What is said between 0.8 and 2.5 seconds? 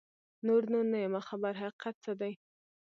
نه یمه خبر حقیقت څه دی